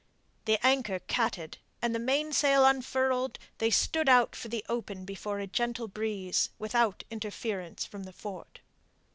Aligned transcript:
The 0.45 0.57
anchor 0.65 0.97
catted, 0.97 1.59
and 1.79 1.93
the 1.93 1.99
mainsail 1.99 2.65
unfurled, 2.65 3.37
they 3.59 3.69
stood 3.69 4.09
out 4.09 4.35
for 4.35 4.47
the 4.47 4.65
open 4.67 5.05
before 5.05 5.37
a 5.37 5.45
gentle 5.45 5.87
breeze, 5.87 6.49
without 6.57 7.03
interference 7.11 7.85
from 7.85 8.05
the 8.05 8.11
fort. 8.13 8.61